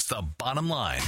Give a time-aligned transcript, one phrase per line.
[0.00, 1.02] is The Bottom Line.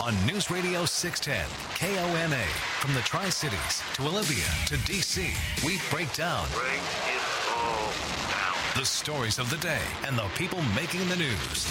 [0.00, 1.46] On News Radio 610,
[1.78, 2.44] KONA.
[2.80, 5.32] From the Tri Cities to Olympia to D.C.,
[5.64, 6.48] we break down.
[6.52, 6.82] Break
[7.14, 7.22] it
[7.54, 7.90] all
[8.28, 8.54] down.
[8.76, 11.68] The stories of the day and the people making the news.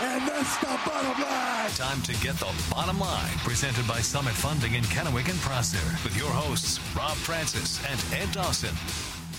[0.00, 1.70] And that's the bottom line.
[1.70, 3.32] Time to get the bottom line.
[3.38, 5.84] Presented by Summit Funding in Kennewick and Prosser.
[6.04, 8.74] With your hosts, Rob Francis and Ed Dawson.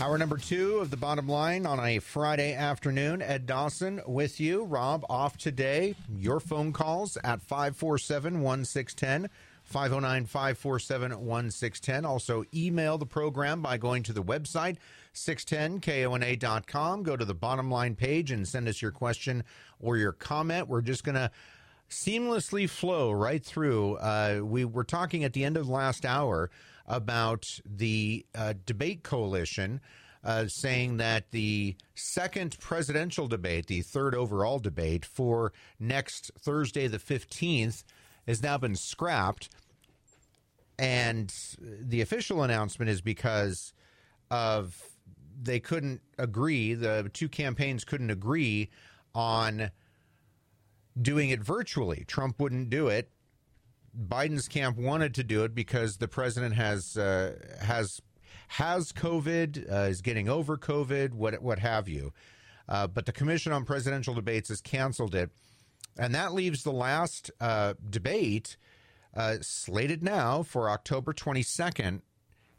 [0.01, 3.21] Hour number two of the bottom line on a Friday afternoon.
[3.21, 4.65] Ed Dawson with you.
[4.65, 5.95] Rob off today.
[6.17, 9.29] Your phone calls at 547 1610.
[9.63, 12.05] 509 547 1610.
[12.05, 14.75] Also, email the program by going to the website
[15.13, 17.03] 610kona.com.
[17.03, 19.45] Go to the bottom line page and send us your question
[19.79, 20.67] or your comment.
[20.67, 21.31] We're just going to
[21.89, 23.95] seamlessly flow right through.
[23.95, 26.51] Uh, we were talking at the end of last hour
[26.87, 29.81] about the uh, debate coalition.
[30.23, 36.97] Uh, saying that the second presidential debate, the third overall debate for next Thursday, the
[36.97, 37.83] 15th,
[38.25, 39.49] has now been scrapped.
[40.79, 43.71] And the official announcement is because
[44.31, 44.81] of
[45.41, 48.69] they couldn't agree, the two campaigns couldn't agree
[49.13, 49.71] on
[50.99, 52.03] doing it virtually.
[52.07, 53.09] Trump wouldn't do it.
[53.95, 58.01] Biden's camp wanted to do it because the president has uh, has
[58.49, 62.13] has COVID, uh, is getting over COVID, what what have you.
[62.67, 65.31] Uh, but the Commission on Presidential Debates has canceled it,
[65.97, 68.57] and that leaves the last uh, debate
[69.15, 72.01] uh, slated now for October 22nd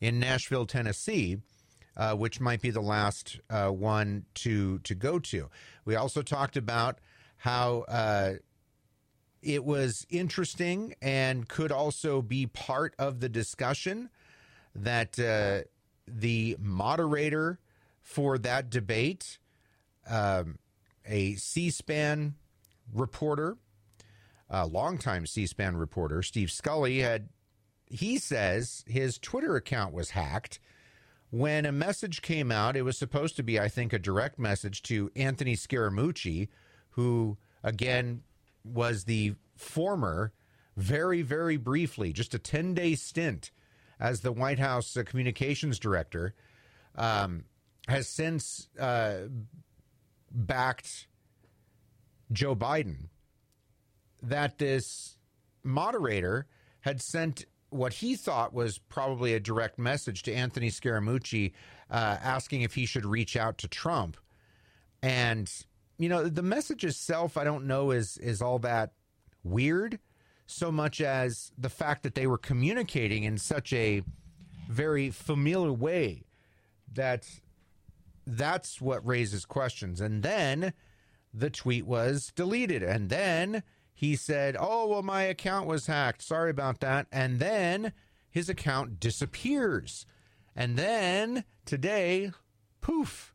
[0.01, 1.39] in Nashville, Tennessee.
[1.99, 5.49] Uh, which might be the last one to to go to.
[5.87, 6.99] We also talked about
[7.39, 7.87] how
[9.43, 14.11] it was interesting and could also be part of the discussion
[14.75, 15.67] that uh,
[16.07, 17.59] the moderator
[18.03, 19.39] for that debate,
[20.09, 20.59] um,
[21.05, 22.35] a C SPAN
[22.93, 23.57] reporter,
[24.49, 27.29] a longtime C SPAN reporter, Steve Scully, had,
[27.87, 30.61] he says his Twitter account was hacked.
[31.31, 34.83] When a message came out, it was supposed to be, I think, a direct message
[34.85, 36.49] to Anthony Scaramucci,
[36.91, 38.23] who, again,
[38.67, 40.33] was the former,
[40.77, 43.51] very, very briefly, just a 10 day stint
[43.99, 46.35] as the White House uh, communications director,
[46.97, 47.45] um,
[47.89, 49.29] has since uh,
[50.31, 51.07] backed
[52.33, 53.09] Joe Biden.
[54.23, 55.19] That this
[55.63, 56.47] moderator
[56.81, 61.53] had sent what he thought was probably a direct message to Anthony Scaramucci
[61.91, 64.17] uh, asking if he should reach out to Trump.
[65.03, 65.53] And,
[65.99, 68.93] you know, the message itself, I don't know, is, is all that
[69.43, 69.99] weird
[70.47, 74.03] so much as the fact that they were communicating in such a
[74.69, 76.25] very familiar way
[76.93, 77.29] that
[78.27, 80.01] that's what raises questions.
[80.01, 80.73] And then
[81.33, 82.83] the tweet was deleted.
[82.83, 83.63] And then
[83.95, 86.23] he said, Oh, well, my account was hacked.
[86.23, 87.07] Sorry about that.
[87.13, 87.93] And then
[88.31, 90.07] his account disappears.
[90.55, 92.33] And then today,
[92.81, 93.35] poof,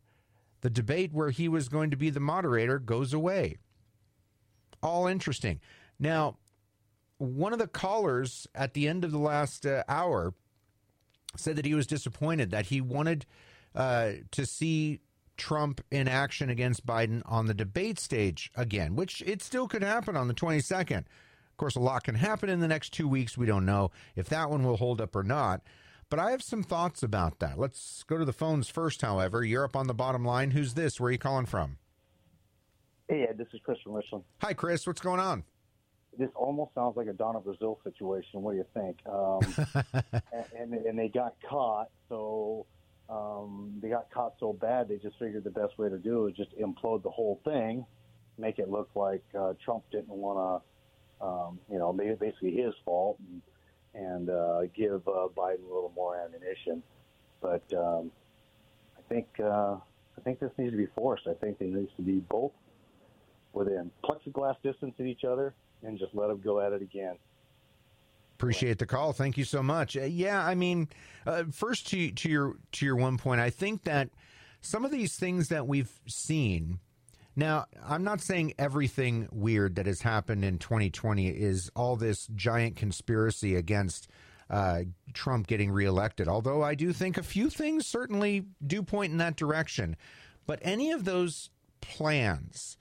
[0.62, 3.58] the debate where he was going to be the moderator goes away.
[4.82, 5.60] All interesting.
[6.00, 6.38] Now,
[7.18, 10.34] one of the callers at the end of the last uh, hour
[11.36, 13.26] said that he was disappointed that he wanted
[13.76, 15.00] uh, to see
[15.38, 20.16] Trump in action against Biden on the debate stage again, which it still could happen
[20.16, 21.00] on the 22nd.
[21.00, 23.38] Of course, a lot can happen in the next two weeks.
[23.38, 25.62] We don't know if that one will hold up or not.
[26.12, 27.58] But I have some thoughts about that.
[27.58, 29.46] Let's go to the phones first, however.
[29.46, 30.52] You're up on the bottom line.
[30.52, 31.00] Who's this?
[31.00, 31.78] Where are you calling from?
[33.08, 34.26] Hey, Ed, this is Chris from Richland.
[34.42, 34.86] Hi, Chris.
[34.86, 35.46] What's going on?
[36.18, 38.42] this almost sounds like a Donna Brazile situation.
[38.42, 38.98] What do you think?
[39.08, 39.40] Um,
[40.60, 42.66] and, and they got caught, so
[43.10, 46.32] um, they got caught so bad they just figured the best way to do it
[46.32, 47.86] is just implode the whole thing,
[48.38, 50.62] make it look like uh, Trump didn't want
[51.22, 53.42] to, um, you know, maybe basically his fault, and,
[53.94, 56.82] and uh, give uh, Biden a little more ammunition.
[57.42, 58.12] But um,
[58.98, 61.28] I think uh, I think this needs to be forced.
[61.28, 62.52] I think there needs to be both
[63.54, 67.16] within plexiglass distance of each other and just let them go at it again.
[68.36, 69.14] Appreciate the call.
[69.14, 69.96] Thank you so much.
[69.96, 70.90] Uh, yeah, I mean,
[71.28, 74.10] uh, first to to your to your one point, I think that
[74.62, 76.80] some of these things that we've seen.
[77.36, 82.76] Now, I'm not saying everything weird that has happened in 2020 is all this giant
[82.76, 84.10] conspiracy against
[84.50, 84.82] uh,
[85.14, 86.28] Trump getting reelected.
[86.28, 89.96] Although I do think a few things certainly do point in that direction.
[90.46, 91.50] But any of those
[91.80, 92.78] plans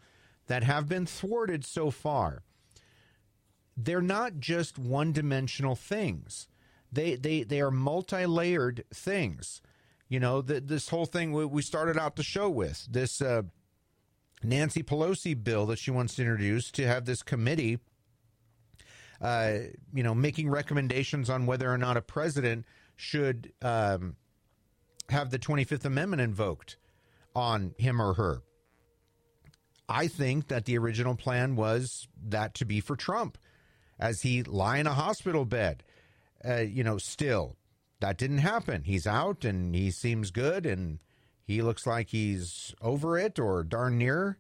[0.49, 2.43] that have been thwarted so far
[3.85, 6.49] they're not just one dimensional things.
[6.93, 9.63] They they they are multi layered things.
[10.09, 13.43] You know, the, this whole thing we started out the show with this uh,
[14.43, 17.79] Nancy Pelosi bill that she wants to introduce to have this committee,
[19.21, 19.53] uh,
[19.93, 22.65] you know, making recommendations on whether or not a president
[22.97, 24.17] should um,
[25.11, 26.77] have the 25th Amendment invoked
[27.35, 28.43] on him or her.
[29.89, 33.37] I think that the original plan was that to be for Trump
[33.99, 35.83] as he lie in a hospital bed.
[36.49, 37.57] Uh, you know, still,
[38.01, 38.85] that didn't happen.
[38.85, 41.01] He's out and he seems good and
[41.51, 44.39] he looks like he's over it or darn near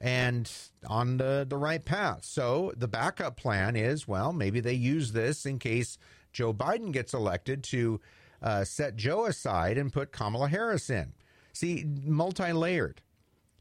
[0.00, 0.50] and
[0.86, 2.24] on the, the right path.
[2.24, 5.98] So the backup plan is well, maybe they use this in case
[6.32, 8.00] Joe Biden gets elected to
[8.42, 11.12] uh, set Joe aside and put Kamala Harris in.
[11.52, 13.02] See, multi layered,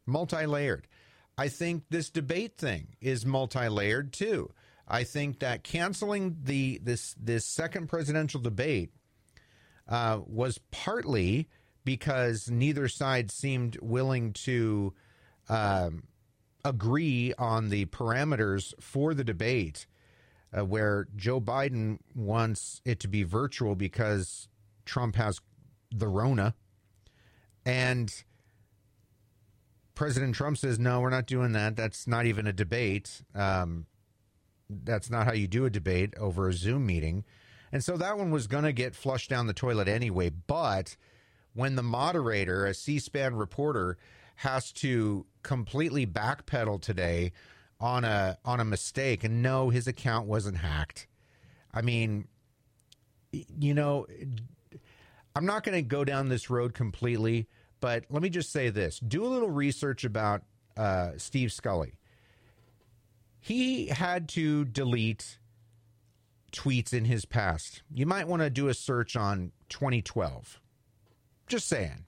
[0.05, 0.88] multi layered.
[1.38, 4.51] I think this debate thing is multi layered too.
[4.88, 8.91] I think that canceling the this this second presidential debate
[9.88, 11.49] uh, was partly
[11.87, 14.93] because neither side seemed willing to
[15.47, 16.03] um,
[16.65, 19.87] agree on the parameters for the debate.
[20.57, 24.49] Uh, where Joe Biden wants it to be virtual because
[24.85, 25.39] Trump has
[25.89, 26.55] the Rona,
[27.65, 28.23] and
[29.95, 31.77] President Trump says, "No, we're not doing that.
[31.77, 33.23] That's not even a debate.
[33.33, 33.87] Um,
[34.69, 37.23] that's not how you do a debate over a Zoom meeting."
[37.71, 40.29] And so that one was going to get flushed down the toilet anyway.
[40.29, 40.95] But
[41.57, 43.98] when the moderator, a C SPAN reporter,
[44.36, 47.31] has to completely backpedal today
[47.80, 51.07] on a on a mistake and no his account wasn't hacked.
[51.74, 52.27] I mean,
[53.31, 54.06] you know,
[55.36, 57.48] I'm not going to go down this road completely,
[57.80, 59.00] but let me just say this.
[59.00, 60.44] Do a little research about
[60.75, 61.94] uh, Steve Scully.
[63.39, 65.39] He had to delete
[66.51, 67.81] tweets in his past.
[67.92, 70.59] You might want to do a search on 2012.
[71.47, 72.05] Just saying.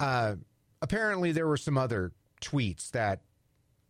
[0.00, 0.36] Uh,
[0.82, 3.20] apparently, there were some other tweets that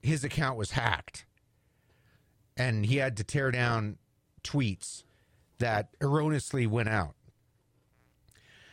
[0.02, 1.26] his account was hacked,
[2.56, 3.98] and he had to tear down
[4.42, 5.02] tweets
[5.58, 7.14] that erroneously went out.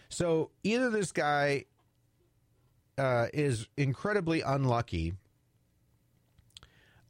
[0.10, 1.66] So either this guy
[2.98, 5.14] uh, is incredibly unlucky,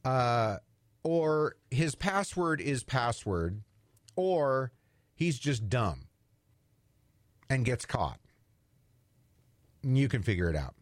[0.04, 0.56] uh,
[1.02, 3.62] or his password is password,
[4.16, 4.72] or
[5.14, 6.08] he's just dumb
[7.48, 8.18] and gets caught.
[9.94, 10.74] You can figure it out.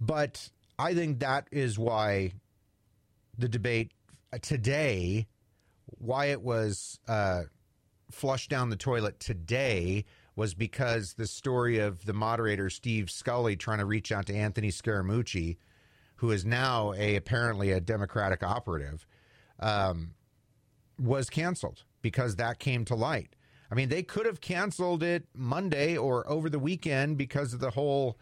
[0.00, 0.48] But
[0.78, 2.32] I think that is why
[3.36, 3.92] the debate
[4.40, 5.26] today,
[5.98, 7.42] why it was uh,
[8.10, 10.04] flushed down the toilet today,
[10.36, 14.68] was because the story of the moderator Steve Scully trying to reach out to Anthony
[14.68, 15.58] Scaramucci,
[16.16, 19.06] who is now a apparently a Democratic operative,
[19.58, 20.12] um,
[20.98, 23.36] was canceled because that came to light.
[23.70, 27.70] I mean, they could have canceled it Monday or over the weekend because of the
[27.70, 28.18] whole,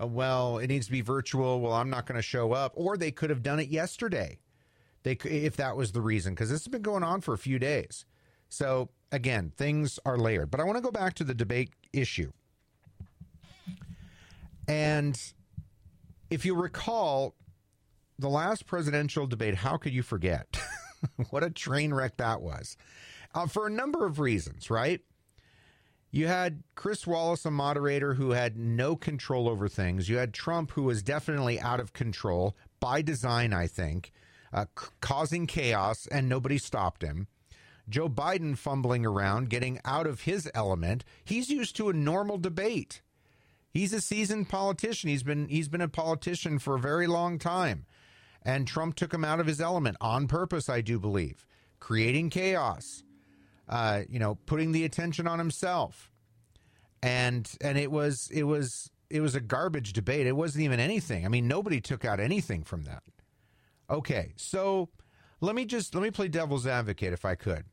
[0.00, 1.60] uh, well, it needs to be virtual.
[1.60, 2.72] Well, I'm not going to show up.
[2.74, 4.40] Or they could have done it yesterday.
[5.04, 7.58] They, if that was the reason, because this has been going on for a few
[7.58, 8.04] days.
[8.48, 10.50] So again, things are layered.
[10.50, 12.32] But I want to go back to the debate issue.
[14.66, 15.18] And
[16.28, 17.34] if you recall,
[18.18, 20.60] the last presidential debate, how could you forget?
[21.30, 22.76] what a train wreck that was.
[23.34, 25.00] Uh, for a number of reasons, right?
[26.10, 30.08] You had Chris Wallace, a moderator who had no control over things.
[30.08, 34.12] You had Trump, who was definitely out of control by design, I think,
[34.52, 37.28] uh, c- causing chaos, and nobody stopped him.
[37.88, 41.04] Joe Biden fumbling around, getting out of his element.
[41.24, 43.02] He's used to a normal debate.
[43.70, 45.10] He's a seasoned politician.
[45.10, 47.86] He's been he's been a politician for a very long time.
[48.42, 51.46] And Trump took him out of his element on purpose, I do believe,
[51.80, 53.04] creating chaos.
[53.68, 56.10] Uh, you know, putting the attention on himself.
[57.02, 60.26] And and it was it was it was a garbage debate.
[60.26, 61.24] It wasn't even anything.
[61.24, 63.02] I mean, nobody took out anything from that.
[63.90, 64.88] Okay, so
[65.40, 67.64] let me just let me play devil's advocate if I could.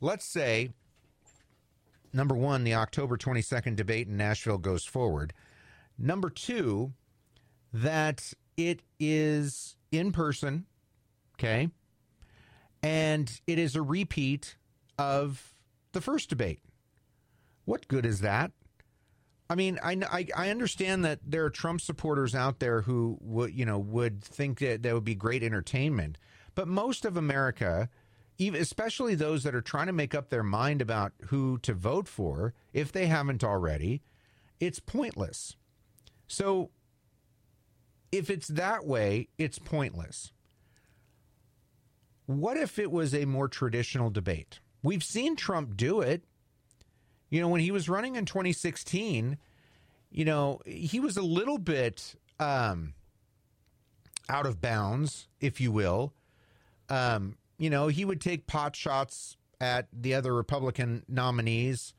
[0.00, 0.70] Let's say
[2.12, 5.32] number 1 the October 22nd debate in Nashville goes forward.
[5.98, 6.92] Number 2
[7.72, 10.66] that it is in person,
[11.38, 11.68] okay?
[12.82, 14.56] And it is a repeat
[14.98, 15.54] of
[15.92, 16.60] the first debate.
[17.64, 18.52] What good is that?
[19.48, 23.54] I mean, I, I, I understand that there are Trump supporters out there who would
[23.54, 26.18] you know would think that that would be great entertainment,
[26.54, 27.88] but most of America,
[28.38, 32.08] even especially those that are trying to make up their mind about who to vote
[32.08, 34.02] for, if they haven't already,
[34.58, 35.56] it's pointless.
[36.26, 36.70] So,
[38.10, 40.32] if it's that way, it's pointless.
[42.26, 44.58] What if it was a more traditional debate?
[44.86, 46.22] We've seen Trump do it.
[47.28, 49.36] You know, when he was running in 2016,
[50.12, 52.94] you know, he was a little bit um
[54.28, 56.12] out of bounds, if you will.
[56.88, 61.92] Um, you know, he would take pot shots at the other Republican nominees,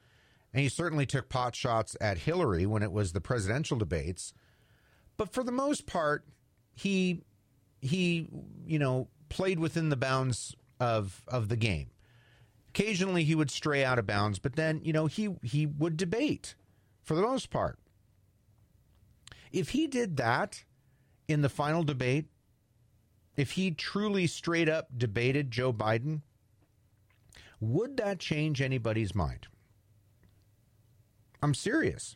[0.53, 4.33] and he certainly took pot shots at Hillary when it was the presidential debates.
[5.17, 6.25] But for the most part,
[6.73, 7.21] he
[7.81, 8.29] he
[8.65, 11.89] you know played within the bounds of of the game.
[12.77, 16.53] Occasionally, he would stray out of bounds, but then you know he he would debate
[17.01, 17.79] for the most part.
[19.51, 20.63] If he did that
[21.27, 22.27] in the final debate,
[23.35, 26.21] if he truly straight up debated Joe Biden,
[27.59, 29.47] would that change anybody's mind?
[31.41, 32.15] I'm serious.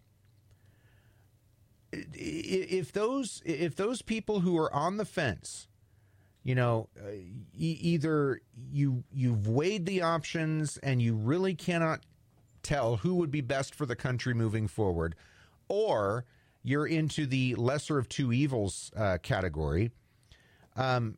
[1.92, 5.68] If those if those people who are on the fence,
[6.44, 12.02] you know, uh, e- either you you've weighed the options and you really cannot
[12.64, 15.16] tell who would be best for the country moving forward,
[15.68, 16.26] or
[16.64, 19.92] you're into the lesser of two evils uh, category.
[20.76, 21.18] Um,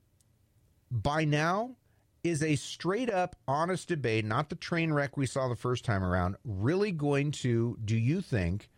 [0.89, 1.75] by now,
[2.23, 6.03] is a straight up honest debate, not the train wreck we saw the first time
[6.03, 8.69] around, really going to, do you think,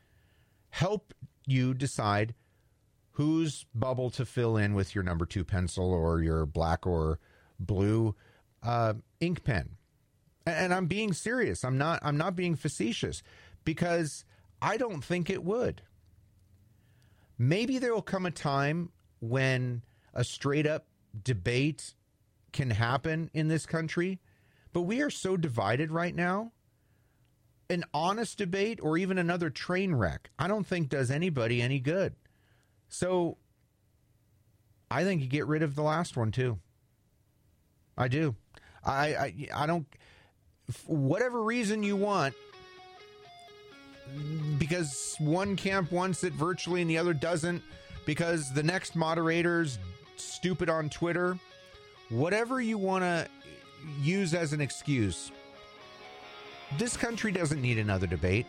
[0.69, 1.13] help
[1.45, 2.33] you decide
[3.15, 7.19] whose bubble to fill in with your number two pencil or your black or
[7.60, 8.15] blue
[8.62, 9.72] uh, ink pen?
[10.45, 11.63] And I'm being serious.
[11.63, 12.00] I'm not.
[12.03, 13.24] I'm not being facetious
[13.63, 14.25] because
[14.62, 15.81] I don't think it would.
[17.38, 19.81] Maybe there will come a time when
[20.13, 20.86] a straight up
[21.24, 21.93] debate
[22.53, 24.19] can happen in this country,
[24.72, 26.51] but we are so divided right now.
[27.69, 32.15] An honest debate or even another train wreck, I don't think does anybody any good.
[32.95, 33.35] So
[34.89, 36.59] I think you get rid of the last one too.
[37.97, 38.35] I do.
[38.85, 39.85] I I, I don't
[40.85, 42.33] whatever reason you want
[44.57, 47.61] because one camp wants it virtually and the other doesn't
[48.05, 49.77] because the next moderator's
[50.15, 51.37] stupid on Twitter
[52.07, 53.27] whatever you want to
[54.01, 55.33] use as an excuse,
[56.77, 58.45] this country doesn't need another debate.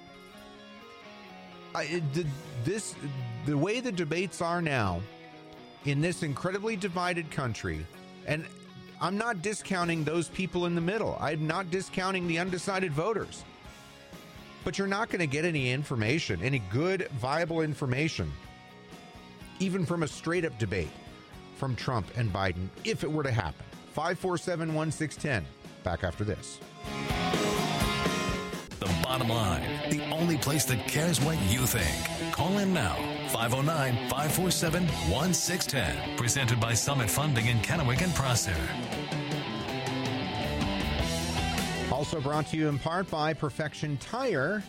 [1.74, 2.00] I,
[2.64, 2.94] this
[3.46, 5.00] the way the debates are now
[5.84, 7.86] in this incredibly divided country,
[8.26, 8.44] and
[9.00, 11.16] I'm not discounting those people in the middle.
[11.20, 13.44] I'm not discounting the undecided voters.
[14.64, 18.32] But you're not going to get any information, any good, viable information,
[19.60, 20.90] even from a straight up debate
[21.54, 23.64] from Trump and Biden if it were to happen.
[23.92, 25.46] 547 1610.
[25.84, 26.58] Back after this.
[28.86, 32.32] The bottom line, the only place that cares what you think.
[32.32, 32.94] Call in now.
[33.30, 36.16] 509 547 1610.
[36.16, 38.54] Presented by Summit Funding in Kennewick and Prosser.
[41.90, 44.62] Also brought to you in part by Perfection Tire.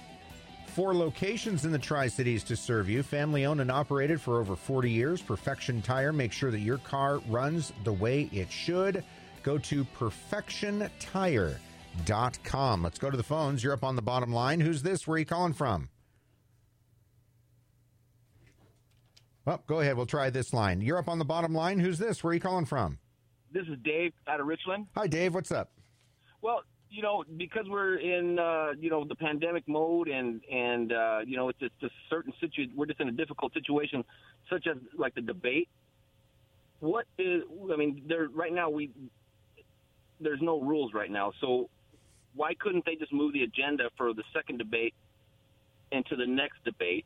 [0.66, 3.04] Four locations in the Tri Cities to serve you.
[3.04, 5.22] Family owned and operated for over 40 years.
[5.22, 9.04] Perfection Tire makes sure that your car runs the way it should.
[9.44, 9.86] Go to
[11.98, 12.84] perfectiontire.com.
[12.84, 13.64] Let's go to the phones.
[13.64, 14.60] You're up on the bottom line.
[14.60, 15.08] Who's this?
[15.08, 15.90] Where are you calling from?
[19.46, 19.96] Well, go ahead.
[19.96, 20.82] We'll try this line.
[20.82, 21.80] You're up on the bottom line.
[21.80, 22.24] Who's this?
[22.24, 23.00] Where are you calling from?
[23.54, 24.88] This is Dave out of Richland.
[24.96, 25.34] Hi, Dave.
[25.34, 25.72] What's up?
[26.42, 31.20] Well, you know, because we're in, uh, you know, the pandemic mode, and and uh,
[31.26, 32.74] you know, it's just a certain situation.
[32.76, 34.04] We're just in a difficult situation,
[34.50, 35.70] such as like the debate.
[36.80, 37.44] What is?
[37.74, 38.92] I mean, there right now we
[40.20, 41.70] there's no rules right now, so
[42.38, 44.94] why couldn't they just move the agenda for the second debate
[45.92, 47.06] into the next debate?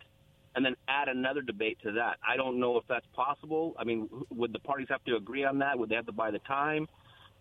[0.53, 2.17] And then add another debate to that.
[2.27, 3.73] I don't know if that's possible.
[3.79, 5.79] I mean, would the parties have to agree on that?
[5.79, 6.89] Would they have to buy the time?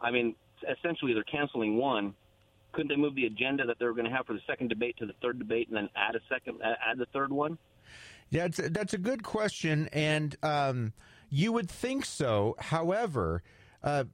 [0.00, 2.14] I mean, essentially, they're canceling one
[2.72, 4.96] couldn't they move the agenda that they were going to have for the second debate
[4.98, 7.58] to the third debate and then add a second, add the third one?
[8.30, 10.92] Yeah, that's that's a good question, and um,
[11.30, 12.56] you would think so.
[12.58, 13.42] However.
[13.82, 14.04] Uh,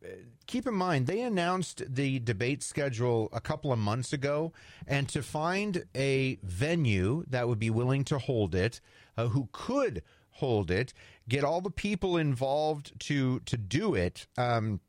[0.46, 4.52] keep in mind, they announced the debate schedule a couple of months ago,
[4.86, 8.80] and to find a venue that would be willing to hold it,
[9.16, 10.92] uh, who could hold it,
[11.28, 14.26] get all the people involved to to do it.
[14.36, 14.80] Um,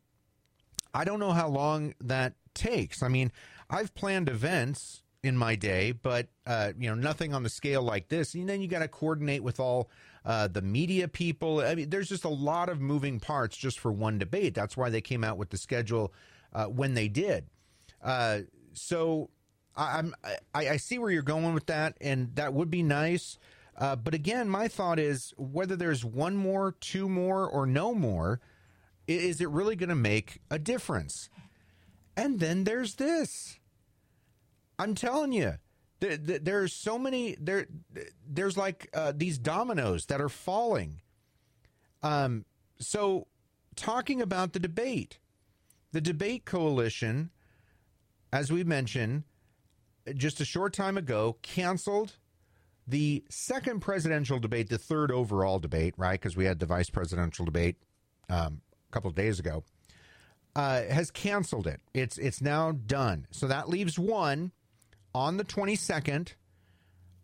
[0.94, 3.02] I don't know how long that takes.
[3.02, 3.32] I mean,
[3.70, 8.10] I've planned events in my day, but uh, you know nothing on the scale like
[8.10, 8.34] this.
[8.36, 9.90] And then you got to coordinate with all
[10.28, 11.62] uh, the media people.
[11.62, 14.54] I mean, there's just a lot of moving parts just for one debate.
[14.54, 16.14] That's why they came out with the schedule
[16.54, 17.46] uh, when they did.
[18.04, 18.40] Uh,
[18.74, 19.30] so
[19.74, 20.14] I, I'm
[20.54, 23.40] I, I, see where you're going with that, and that would be nice.
[23.78, 28.42] Uh, but again, my thought is whether there's one more, two more, or no more,
[29.08, 31.30] is it really going to make a difference?
[32.18, 33.60] And then there's this.
[34.78, 35.54] I'm telling you,
[36.00, 37.68] there, there's so many there.
[38.28, 41.02] There's like uh, these dominoes that are falling.
[42.04, 42.46] Um,
[42.80, 43.28] so
[43.76, 45.20] talking about the debate.
[45.94, 47.32] The debate coalition,
[48.32, 49.24] as we mentioned
[50.16, 52.18] just a short time ago, canceled
[52.86, 56.20] the second presidential debate, the third overall debate, right?
[56.20, 57.78] Because we had the vice presidential debate
[58.30, 59.64] um, a couple of days ago.
[60.56, 61.82] Uh, has canceled it.
[61.94, 63.28] It's it's now done.
[63.30, 64.52] So that leaves one
[65.18, 66.34] on the 22nd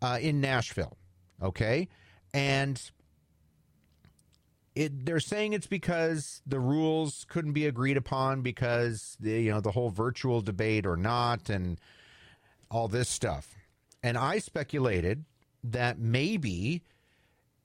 [0.02, 0.96] uh, in Nashville.
[1.40, 1.88] Okay,
[2.32, 2.80] and
[4.74, 9.60] it they're saying it's because the rules couldn't be agreed upon because the you know
[9.60, 11.80] the whole virtual debate or not and
[12.68, 13.54] all this stuff.
[14.02, 15.24] And I speculated
[15.62, 16.82] that maybe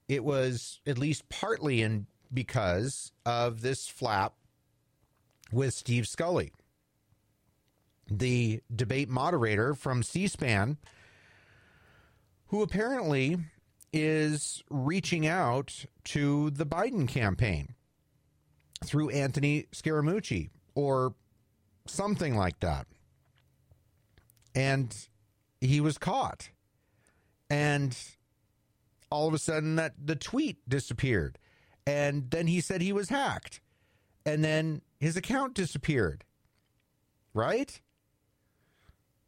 [0.08, 4.34] it was at least partly in because of this flap
[5.52, 6.52] with Steve Scully,
[8.10, 10.78] the debate moderator from C-SPAN,
[12.48, 13.38] who apparently
[13.92, 17.74] is reaching out to the Biden campaign
[18.84, 21.14] through Anthony Scaramucci or
[21.86, 22.86] something like that.
[24.54, 24.94] And
[25.60, 26.50] he was caught.
[27.48, 27.96] And
[29.10, 31.38] all of a sudden that the tweet disappeared.
[31.86, 33.60] And then he said he was hacked.
[34.24, 36.24] And then his account disappeared.
[37.34, 37.80] Right?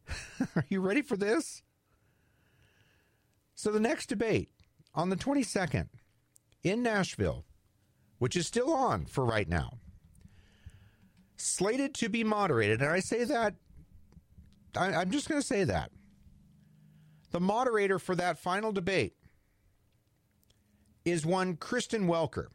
[0.55, 1.63] Are you ready for this?
[3.55, 4.49] So the next debate
[4.93, 5.87] on the 22nd
[6.63, 7.45] in Nashville,
[8.19, 9.79] which is still on for right now,
[11.37, 12.81] slated to be moderated.
[12.81, 13.55] And I say that,
[14.75, 15.91] I, I'm just going to say that.
[17.31, 19.13] The moderator for that final debate
[21.05, 22.47] is one Kristen Welker.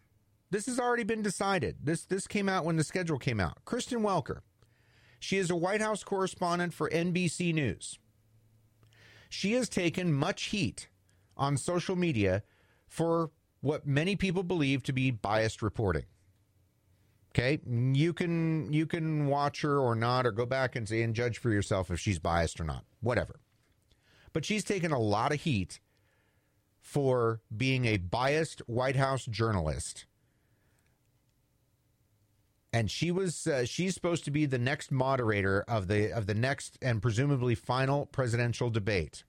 [0.50, 1.76] This has already been decided.
[1.82, 3.58] This this came out when the schedule came out.
[3.64, 4.40] Kristen Welker.
[5.18, 7.98] She is a White House correspondent for NBC News.
[9.28, 10.88] She has taken much heat
[11.36, 12.42] on social media
[12.86, 16.04] for what many people believe to be biased reporting.
[17.32, 21.14] Okay, you can you can watch her or not, or go back and see and
[21.14, 22.84] judge for yourself if she's biased or not.
[23.00, 23.40] Whatever.
[24.32, 25.78] But she's taken a lot of heat
[26.80, 30.06] for being a biased White House journalist.
[32.72, 36.34] And she was uh, she's supposed to be the next moderator of the of the
[36.34, 39.24] next and presumably final presidential debate.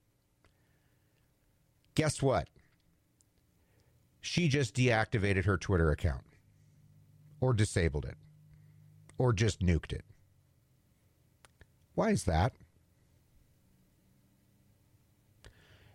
[1.95, 2.49] Guess what?
[4.19, 6.25] She just deactivated her Twitter account
[7.39, 8.17] or disabled it
[9.17, 10.04] or just nuked it.
[11.95, 12.54] Why is that?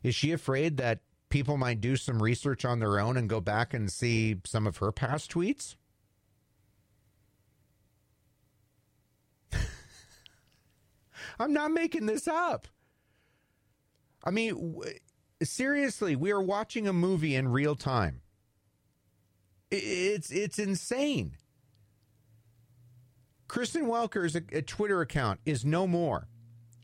[0.02, 3.72] Is she afraid that people might do some research on their own and go back
[3.72, 5.76] and see some of her past tweets?
[11.38, 12.68] I'm not making this up.
[14.24, 14.98] I mean, w-
[15.42, 18.22] seriously, we are watching a movie in real time.
[19.70, 21.36] It's it's insane.
[23.48, 26.28] Kristen Welker's a, a Twitter account is no more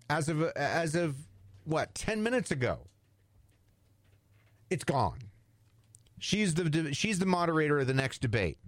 [0.08, 1.16] as of as of
[1.64, 2.88] what 10 minutes ago.
[4.68, 5.18] It's gone.
[6.18, 8.58] She's the she's the moderator of the next debate.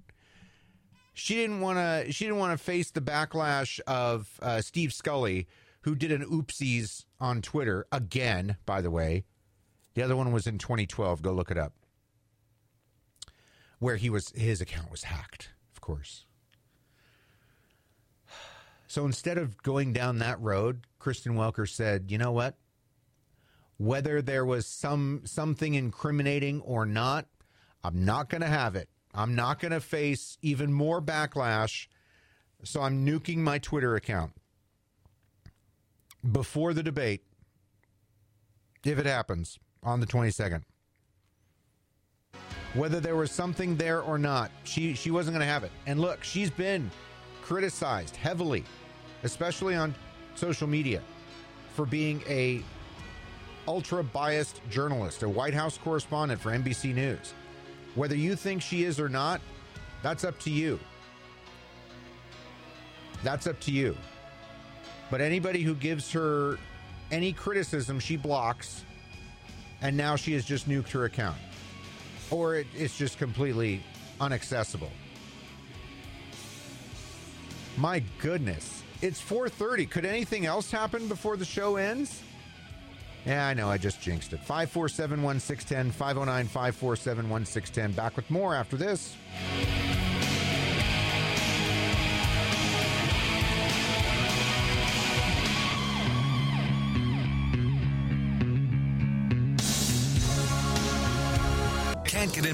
[1.14, 5.46] She didn't want to she didn't want to face the backlash of uh, Steve Scully
[5.82, 9.24] who did an oopsies on Twitter again, by the way.
[9.94, 11.22] The other one was in 2012.
[11.22, 11.74] Go look it up.
[13.78, 16.24] Where he was his account was hacked, of course.
[18.86, 22.56] So instead of going down that road, Kristen Welker said, "You know what?
[23.78, 27.26] Whether there was some something incriminating or not,
[27.82, 28.88] I'm not going to have it.
[29.12, 31.88] I'm not going to face even more backlash.
[32.62, 34.32] So I'm nuking my Twitter account
[36.30, 37.22] before the debate,
[38.84, 40.62] if it happens on the 22nd.
[42.74, 45.70] Whether there was something there or not, she she wasn't going to have it.
[45.86, 46.90] And look, she's been
[47.42, 48.64] criticized heavily,
[49.24, 49.94] especially on
[50.34, 51.02] social media,
[51.74, 52.62] for being a
[53.68, 57.34] ultra biased journalist, a White House correspondent for NBC News.
[57.94, 59.40] Whether you think she is or not,
[60.02, 60.80] that's up to you.
[63.22, 63.96] That's up to you.
[65.12, 66.58] But anybody who gives her
[67.10, 68.82] any criticism, she blocks.
[69.82, 71.36] And now she has just nuked her account.
[72.30, 73.82] Or it, it's just completely
[74.22, 74.88] unaccessible.
[77.76, 78.82] My goodness.
[79.02, 79.90] It's 4:30.
[79.90, 82.22] Could anything else happen before the show ends?
[83.26, 83.68] Yeah, I know.
[83.68, 84.38] I just jinxed it.
[84.38, 87.92] 547 1610, 509 547 1610.
[87.92, 89.14] Back with more after this.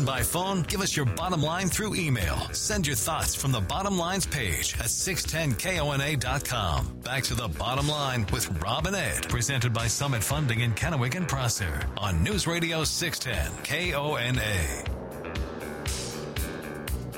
[0.09, 0.63] By phone?
[0.63, 2.39] Give us your bottom line through email.
[2.53, 7.01] Send your thoughts from the bottom lines page at 610kona.com.
[7.05, 11.15] Back to the bottom line with Rob and Ed, presented by Summit Funding in Kennewick
[11.15, 14.85] and Prosser on News Radio 610 KONA.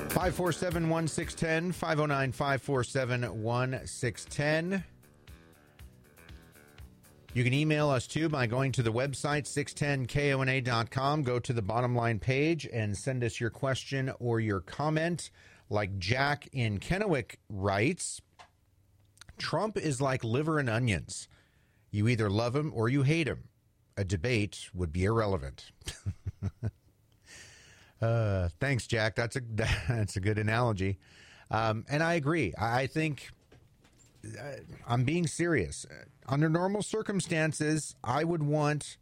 [0.09, 4.83] 547 1610, 509 547 1610.
[7.33, 11.23] You can email us too by going to the website 610kona.com.
[11.23, 15.31] Go to the bottom line page and send us your question or your comment.
[15.69, 18.21] Like Jack in Kennewick writes
[19.37, 21.29] Trump is like liver and onions.
[21.89, 23.45] You either love him or you hate him.
[23.95, 25.71] A debate would be irrelevant.
[28.01, 29.15] uh, thanks, Jack.
[29.15, 29.41] That's a
[29.87, 30.99] that's a good analogy,
[31.49, 32.53] um, and I agree.
[32.57, 33.31] I think
[34.87, 35.85] I'm being serious.
[36.27, 38.97] Under normal circumstances, I would want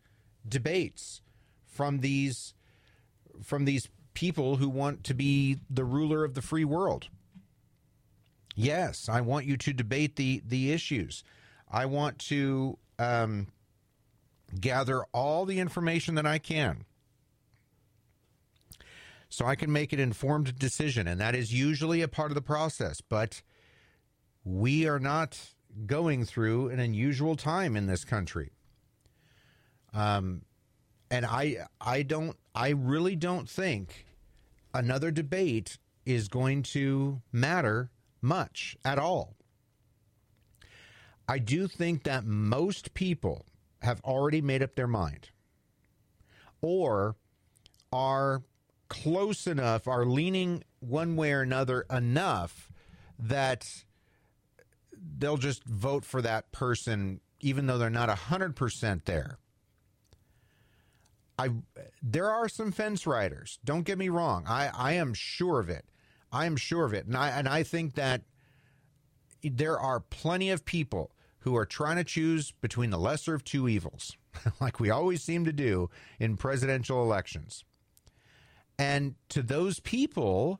[0.47, 1.21] debates
[1.65, 2.53] from these
[3.43, 7.08] from these people who want to be the ruler of the free world.
[8.55, 11.23] Yes, I want you to debate the the issues.
[11.71, 13.47] I want to um,
[14.60, 16.86] gather all the information that I can
[19.29, 21.08] so I can make an informed decision.
[21.08, 22.99] And that is usually a part of the process.
[22.99, 23.41] But
[24.49, 25.38] we are not
[25.85, 28.51] going through an unusual time in this country.
[29.93, 30.41] Um,
[31.12, 34.07] and I, I don't, I really don't think
[34.73, 39.35] another debate is going to matter much at all.
[41.27, 43.45] I do think that most people
[43.83, 45.29] have already made up their mind
[46.59, 47.15] or
[47.93, 48.41] are
[48.88, 52.71] close enough, are leaning one way or another enough
[53.19, 53.83] that
[55.17, 59.38] they'll just vote for that person even though they're not 100% there.
[61.38, 61.49] I
[62.01, 63.59] there are some fence riders.
[63.63, 64.43] Don't get me wrong.
[64.45, 65.85] I, I am sure of it.
[66.33, 67.05] I am sure of it.
[67.05, 68.23] And I and I think that
[69.41, 73.69] there are plenty of people who are trying to choose between the lesser of two
[73.69, 74.17] evils,
[74.59, 77.63] like we always seem to do in presidential elections.
[78.77, 80.59] And to those people,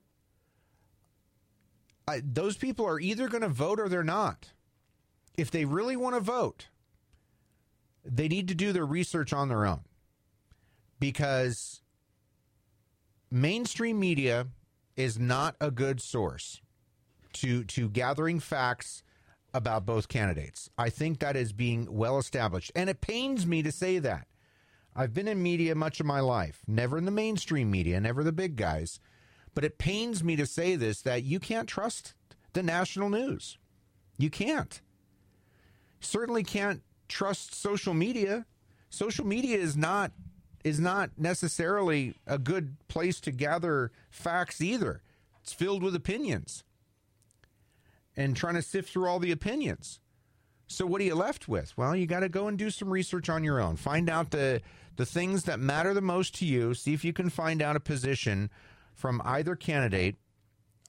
[2.10, 4.52] I, those people are either going to vote or they're not.
[5.38, 6.68] If they really want to vote,
[8.04, 9.82] they need to do their research on their own
[11.00, 11.82] because
[13.30, 14.48] mainstream media
[14.96, 16.62] is not a good source
[17.34, 19.04] to to gathering facts
[19.54, 20.70] about both candidates.
[20.78, 22.72] I think that is being well established.
[22.76, 24.28] And it pains me to say that.
[24.96, 28.32] I've been in media much of my life, never in the mainstream media, never the
[28.32, 29.00] big guys.
[29.60, 32.14] But it pains me to say this that you can't trust
[32.54, 33.58] the national news.
[34.18, 34.80] You can't.
[36.00, 38.46] Certainly can't trust social media.
[38.90, 40.14] Social media is not
[40.64, 45.02] is not necessarily a good place to gather facts either.
[45.42, 46.64] It's filled with opinions
[48.16, 50.00] and trying to sift through all the opinions.
[50.68, 51.78] So what are you left with?
[51.78, 53.76] Well, you got to go and do some research on your own.
[53.76, 54.62] Find out the
[54.96, 56.74] the things that matter the most to you.
[56.74, 58.50] See if you can find out a position
[59.00, 60.16] from either candidate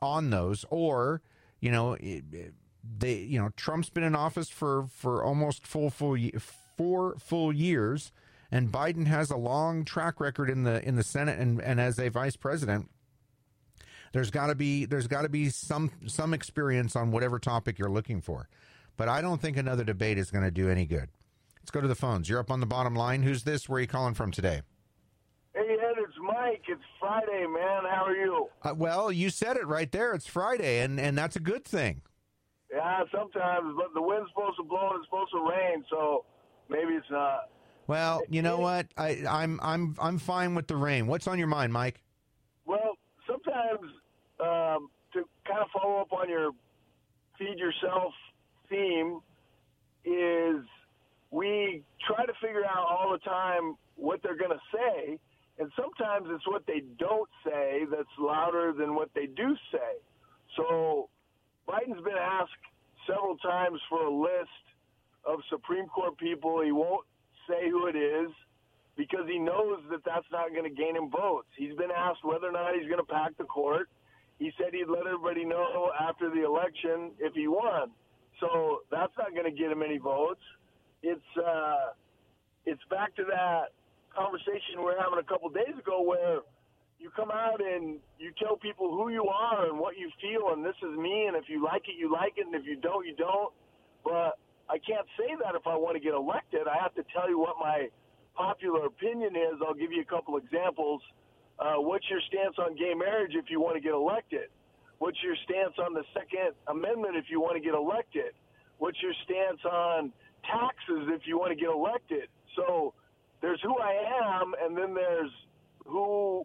[0.02, 1.22] on those or,
[1.60, 6.16] you know, they you know, Trump's been in office for for almost full full
[6.76, 8.12] four full years
[8.50, 11.98] and Biden has a long track record in the in the Senate and, and as
[11.98, 12.90] a vice president
[14.12, 17.90] there's got to be there's got to be some some experience on whatever topic you're
[17.90, 18.48] looking for.
[18.96, 21.08] But I don't think another debate is going to do any good.
[21.60, 22.28] Let's go to the phones.
[22.28, 23.22] You're up on the bottom line.
[23.22, 23.68] Who's this?
[23.68, 24.62] Where are you calling from today?
[26.40, 26.62] Hey Ed, it's Mike.
[26.68, 27.82] It's Friday, man.
[27.90, 28.48] How are you?
[28.62, 30.12] Uh, well, you said it right there.
[30.14, 32.02] It's Friday, and and that's a good thing.
[32.72, 36.24] Yeah, sometimes, but the wind's supposed to blow and it's supposed to rain, so
[36.68, 37.48] maybe it's not.
[37.88, 38.86] Well, you know what?
[38.96, 41.06] I, I'm I'm I'm fine with the rain.
[41.06, 42.00] What's on your mind, Mike?
[42.64, 43.90] Well, sometimes
[44.38, 46.50] um, to kind of follow up on your
[47.38, 48.12] feed yourself
[48.68, 49.20] theme
[50.04, 50.64] is
[51.30, 55.18] we try to figure out all the time what they're going to say,
[55.60, 60.00] and sometimes it's what they don't say that's louder than what they do say.
[60.56, 61.10] So
[61.68, 62.64] Biden's been asked
[63.06, 64.64] several times for a list
[65.26, 66.62] of Supreme Court people.
[66.64, 67.04] He won't
[67.46, 68.30] say who it is
[68.96, 71.48] because he knows that that's not going to gain him votes.
[71.58, 73.90] He's been asked whether or not he's going to pack the court.
[74.38, 77.90] He said he'd let everybody know after the election if he won.
[78.40, 80.40] So that's not going to get him any votes.
[81.02, 81.92] It's uh,
[82.64, 83.76] it's back to that
[84.14, 86.40] conversation we were having a couple days ago where
[86.98, 90.64] you come out and you tell people who you are and what you feel and
[90.64, 93.06] this is me and if you like it you like it and if you don't
[93.06, 93.54] you don't
[94.04, 94.38] but
[94.70, 97.38] I can't say that if I want to get elected I have to tell you
[97.38, 97.88] what my
[98.36, 101.02] popular opinion is I'll give you a couple examples
[101.58, 104.50] Uh, what's your stance on gay marriage if you want to get elected?
[104.98, 108.34] What's your stance on the Second Amendment if you want to get elected?
[108.78, 110.12] What's your stance on
[110.44, 112.28] taxes if you want to get elected?
[112.56, 112.94] So
[113.40, 115.30] there's who I am, and then there's
[115.86, 116.44] who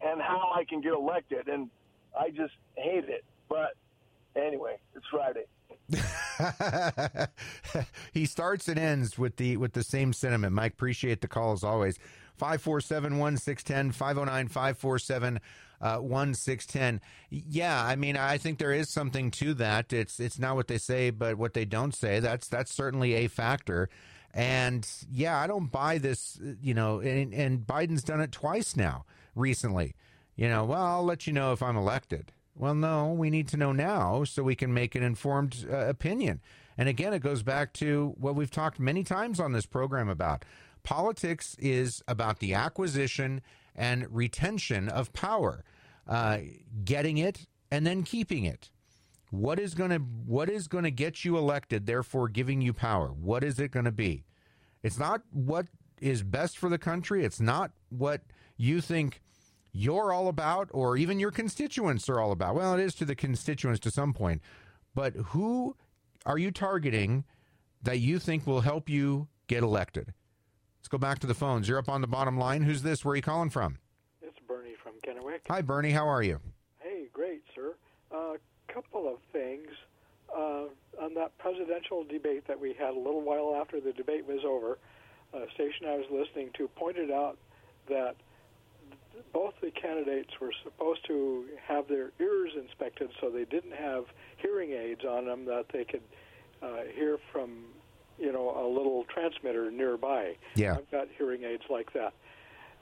[0.00, 1.48] and how I can get elected.
[1.48, 1.70] And
[2.18, 3.24] I just hate it.
[3.48, 3.74] But
[4.36, 5.44] anyway, it's Friday.
[8.12, 10.54] he starts and ends with the with the same sentiment.
[10.54, 11.98] Mike, appreciate the call as always.
[12.36, 15.40] 547 1610 509 547
[15.80, 17.00] uh, 1610.
[17.30, 19.92] Yeah, I mean, I think there is something to that.
[19.92, 22.20] It's it's not what they say, but what they don't say.
[22.20, 23.88] That's that's certainly a factor.
[24.34, 29.04] And yeah, I don't buy this, you know, and, and Biden's done it twice now
[29.36, 29.94] recently.
[30.34, 32.32] You know, well, I'll let you know if I'm elected.
[32.56, 36.40] Well, no, we need to know now so we can make an informed uh, opinion.
[36.76, 40.44] And again, it goes back to what we've talked many times on this program about.
[40.82, 43.40] Politics is about the acquisition
[43.76, 45.64] and retention of power,
[46.08, 46.38] uh,
[46.84, 48.70] getting it and then keeping it.
[49.34, 51.86] What is going to what is going to get you elected?
[51.86, 53.08] Therefore, giving you power.
[53.08, 54.24] What is it going to be?
[54.82, 55.66] It's not what
[56.00, 57.24] is best for the country.
[57.24, 58.22] It's not what
[58.56, 59.20] you think
[59.72, 62.54] you're all about, or even your constituents are all about.
[62.54, 64.40] Well, it is to the constituents to some point,
[64.94, 65.76] but who
[66.24, 67.24] are you targeting
[67.82, 70.14] that you think will help you get elected?
[70.78, 71.68] Let's go back to the phones.
[71.68, 72.62] You're up on the bottom line.
[72.62, 73.04] Who's this?
[73.04, 73.78] Where are you calling from?
[74.22, 75.40] It's Bernie from Kennewick.
[75.48, 75.90] Hi, Bernie.
[75.90, 76.40] How are you?
[76.78, 77.74] Hey, great, sir.
[78.14, 78.34] Uh,
[78.74, 79.68] couple of things.
[80.34, 80.64] Uh,
[81.00, 84.78] on that presidential debate that we had a little while after the debate was over,
[85.32, 87.38] a station I was listening to pointed out
[87.88, 88.16] that
[89.32, 94.06] both the candidates were supposed to have their ears inspected so they didn't have
[94.38, 96.02] hearing aids on them that they could
[96.62, 97.64] uh, hear from
[98.18, 100.36] you know a little transmitter nearby.
[100.54, 100.76] Yeah.
[100.76, 102.12] I've got hearing aids like that.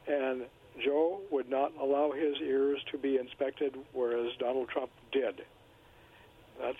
[0.06, 0.42] And
[0.82, 5.42] Joe would not allow his ears to be inspected, whereas Donald Trump did.
[6.62, 6.78] That's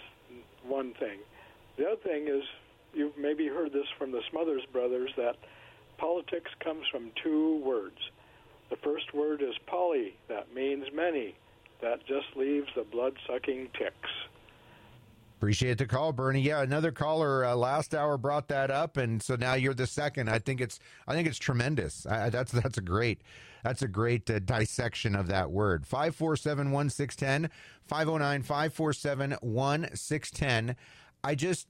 [0.67, 1.19] one thing.
[1.77, 2.45] The other thing is,
[2.95, 5.37] you've maybe heard this from the Smothers Brothers, that
[5.99, 7.99] politics comes from two words.
[8.71, 11.35] The first word is poly, that means many.
[11.83, 14.11] That just leaves the blood sucking ticks.
[15.43, 16.41] Appreciate the call, Bernie.
[16.41, 20.31] Yeah, another caller uh, last hour brought that up, and so now you're the second.
[20.31, 20.79] I think it's
[21.09, 22.07] I think it's tremendous.
[22.07, 23.23] I, that's that's a great
[23.65, 25.85] that's a great uh, dissection of that word.
[25.85, 27.51] Five four seven one six ten
[27.83, 30.77] five zero oh nine five four seven one six ten.
[31.25, 31.67] I just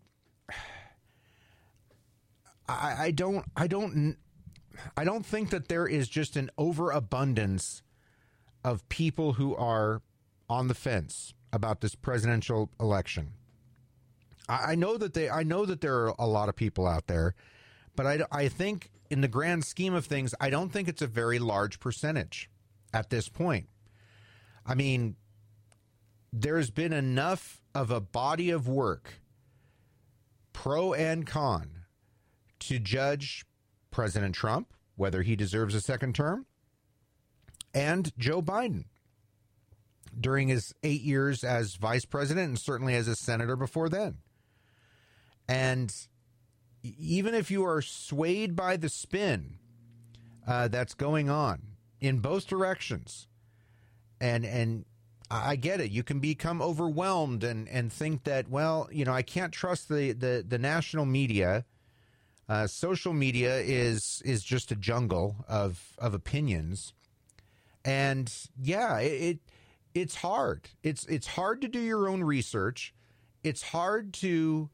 [2.68, 4.18] I, I don't I don't
[4.98, 7.82] I don't think that there is just an overabundance
[8.62, 10.02] of people who are
[10.50, 13.32] on the fence about this presidential election.
[14.48, 17.06] I, I know that they, I know that there are a lot of people out
[17.06, 17.34] there,
[17.96, 21.06] but I, I think in the grand scheme of things, I don't think it's a
[21.06, 22.50] very large percentage
[22.92, 23.68] at this point.
[24.64, 25.16] I mean,
[26.32, 29.20] there's been enough of a body of work,
[30.52, 31.84] pro and con,
[32.60, 33.44] to judge
[33.90, 36.46] President Trump, whether he deserves a second term,
[37.74, 38.84] and Joe Biden
[40.18, 44.18] during his eight years as vice president and certainly as a senator before then.
[45.52, 45.94] And
[46.82, 49.58] even if you are swayed by the spin
[50.48, 51.60] uh, that's going on
[52.00, 53.28] in both directions,
[54.18, 54.86] and and
[55.30, 59.20] I get it, you can become overwhelmed and and think that well, you know, I
[59.20, 61.66] can't trust the the, the national media.
[62.48, 66.94] Uh, social media is is just a jungle of of opinions,
[67.84, 69.38] and yeah, it, it
[69.94, 70.70] it's hard.
[70.82, 72.94] It's it's hard to do your own research.
[73.44, 74.70] It's hard to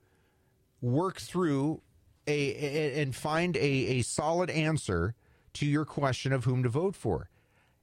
[0.80, 1.82] work through
[2.26, 5.14] a, a and find a, a solid answer
[5.54, 7.30] to your question of whom to vote for.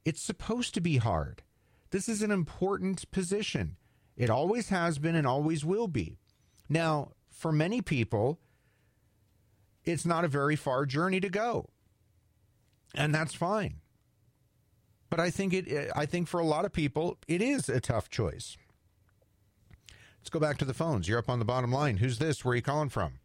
[0.05, 1.43] It's supposed to be hard.
[1.89, 3.77] This is an important position.
[4.15, 6.17] It always has been and always will be.
[6.69, 8.39] Now, for many people,
[9.83, 11.69] it's not a very far journey to go.
[12.93, 13.81] And that's fine.
[15.09, 18.09] But I think it I think for a lot of people it is a tough
[18.09, 18.57] choice.
[20.25, 21.07] Let's go back to the phones.
[21.07, 21.97] You're up on the bottom line.
[21.97, 22.43] Who's this?
[22.43, 23.19] Where are you calling from?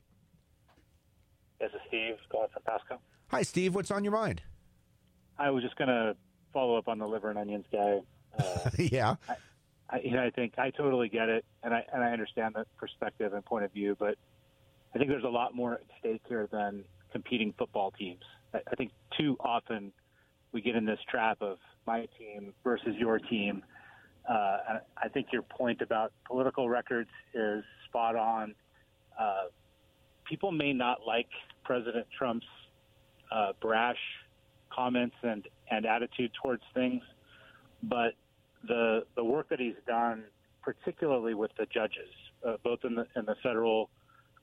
[1.58, 3.00] This is Steve calling from Pasco.
[3.28, 3.74] Hi, Steve.
[3.74, 4.42] What's on your mind?
[5.38, 6.14] I was just going to
[6.52, 8.00] follow up on the liver and onions guy.
[8.38, 9.16] Uh, yeah.
[9.28, 9.34] I,
[9.88, 12.64] I, you know, I think I totally get it, and I and I understand the
[12.76, 14.14] perspective and point of view, but
[14.94, 18.22] I think there's a lot more at stake here than competing football teams.
[18.54, 19.90] I, I think too often
[20.52, 21.58] we get in this trap of
[21.88, 23.64] my team versus your team
[24.28, 28.54] uh, I think your point about political records is spot on.
[29.18, 29.44] Uh,
[30.28, 31.28] people may not like
[31.64, 32.46] President Trump's
[33.32, 33.98] uh, brash
[34.72, 37.02] comments and, and attitude towards things,
[37.82, 38.14] but
[38.66, 40.24] the the work that he's done,
[40.62, 42.10] particularly with the judges,
[42.46, 43.88] uh, both in the in the federal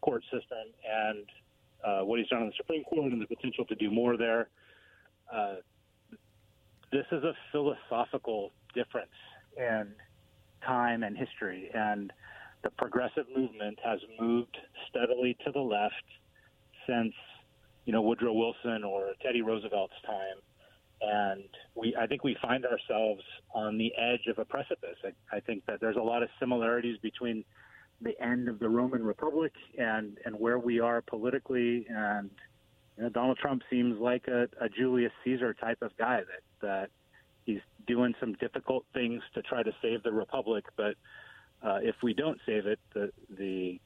[0.01, 1.25] court system and
[1.83, 4.49] uh, what he's done in the Supreme Court and the potential to do more there.
[5.33, 5.55] Uh,
[6.91, 9.11] this is a philosophical difference
[9.58, 9.88] in
[10.65, 12.12] time and history, and
[12.63, 14.58] the progressive movement has moved
[14.89, 15.93] steadily to the left
[16.88, 17.13] since
[17.86, 20.41] you know Woodrow Wilson or Teddy Roosevelt's time,
[21.02, 21.43] and
[21.76, 23.22] we I think we find ourselves
[23.54, 24.98] on the edge of a precipice.
[25.04, 27.43] I, I think that there's a lot of similarities between
[28.02, 32.30] the end of the Roman Republic and and where we are politically, and
[32.98, 36.89] you know, Donald Trump seems like a, a Julius Caesar type of guy that that
[37.47, 40.95] he's doing some difficult things to try to save the republic, but
[41.63, 43.79] uh, if we don't save it, the the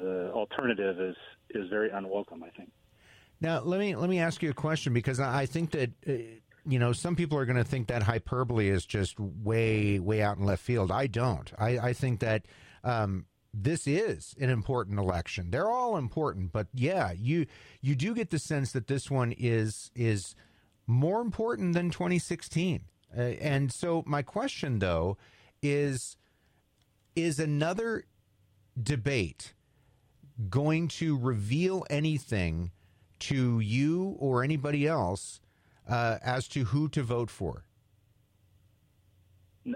[0.00, 1.16] the alternative is
[1.50, 2.42] is very unwelcome.
[2.42, 2.70] I think.
[3.42, 5.90] Now let me let me ask you a question because I think that.
[6.08, 6.12] Uh,
[6.66, 10.38] you know, some people are going to think that hyperbole is just way, way out
[10.38, 10.90] in left field.
[10.90, 11.52] I don't.
[11.58, 12.46] I, I think that
[12.82, 15.50] um, this is an important election.
[15.50, 17.44] They're all important, but yeah, you
[17.82, 20.34] you do get the sense that this one is is
[20.86, 22.84] more important than 2016.
[23.16, 25.16] Uh, and so my question though
[25.62, 26.16] is
[27.14, 28.04] is another
[28.80, 29.54] debate
[30.50, 32.72] going to reveal anything
[33.20, 35.40] to you or anybody else
[35.88, 37.64] uh, as to who to vote for?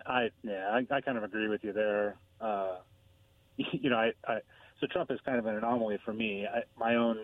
[0.05, 2.17] I yeah, I, I kind of agree with you there.
[2.41, 2.77] Uh,
[3.57, 4.41] you know, I, I
[4.81, 6.47] so Trump is kind of an anomaly for me.
[6.47, 7.19] I, my own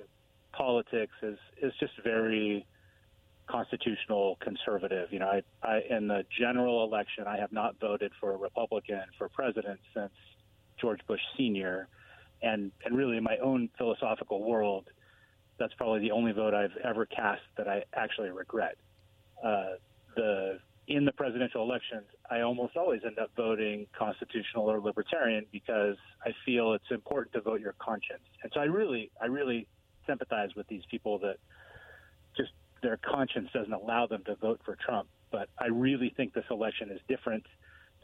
[0.53, 2.67] politics is is just very
[3.47, 5.09] constitutional conservative.
[5.13, 9.03] You know, I, I in the general election, I have not voted for a Republican
[9.19, 10.13] for president since
[10.81, 11.89] George Bush Senior,
[12.43, 14.89] and and really in my own philosophical world,
[15.59, 18.77] that's probably the only vote I've ever cast that I actually regret.
[19.43, 19.75] Uh,
[20.17, 25.97] the in the presidential elections, I almost always end up voting constitutional or libertarian because
[26.25, 28.23] I feel it's important to vote your conscience.
[28.43, 29.67] And so I really, I really
[30.07, 31.37] sympathize with these people that
[32.85, 35.09] their conscience doesn't allow them to vote for Trump.
[35.33, 37.45] But I really think this election is different.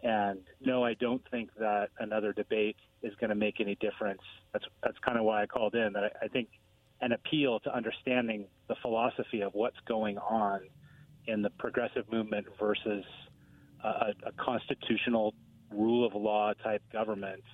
[0.02, 4.22] And no, I don't think that another debate is going to make any difference.
[4.52, 5.92] That's that's kind of why I called in.
[5.92, 6.48] That I, I think
[7.02, 10.60] an appeal to understanding the philosophy of what's going on
[11.26, 13.04] in the progressive movement versus
[13.84, 15.34] a, a constitutional
[15.70, 17.44] rule of law type government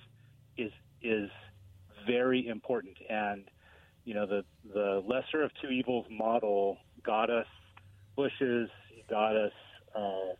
[0.57, 1.29] is is
[2.07, 2.97] very important.
[3.09, 3.43] And
[4.05, 7.47] you know, the the lesser of two evils model got us
[8.15, 8.69] Bushes,
[9.09, 9.51] got us
[9.95, 10.33] uh,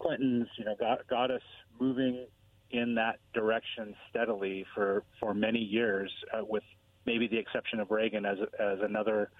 [0.00, 1.42] Clintons, you know, got got us
[1.80, 2.26] moving
[2.70, 6.64] in that direction steadily for for many years, uh, with
[7.06, 9.30] maybe the exception of Reagan as as another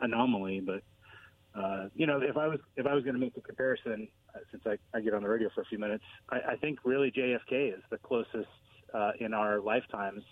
[0.00, 0.82] anomaly, but
[1.54, 4.38] uh, you know, if I was if I was going to make a comparison, uh,
[4.50, 7.12] since I, I get on the radio for a few minutes, I, I think really
[7.12, 8.48] JFK is the closest
[8.92, 10.22] uh, in our lifetimes